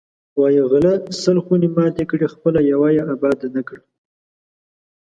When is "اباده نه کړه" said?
3.13-3.81